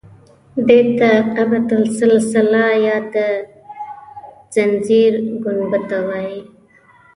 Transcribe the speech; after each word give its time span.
دې 0.67 0.79
ته 0.99 1.09
قبة 1.35 1.69
السلسله 1.83 2.65
یا 2.85 2.97
د 3.13 3.15
زنځیر 4.55 5.13
ګنبده 5.43 5.99
وایي. 6.07 6.39